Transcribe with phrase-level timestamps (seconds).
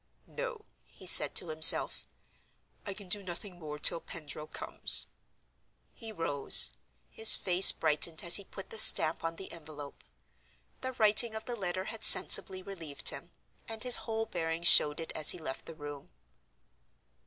[0.25, 2.07] "No," he said to himself;
[2.87, 5.05] "I can do nothing more till Pendril comes."
[5.93, 6.71] He rose;
[7.11, 10.03] his face brightened as he put the stamp on the envelope.
[10.81, 13.29] The writing of the letter had sensibly relieved him,
[13.69, 16.09] and his whole bearing showed it as he left the room.